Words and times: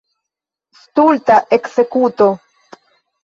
Stulta 0.79 1.35
ekzekuto! 1.57 2.31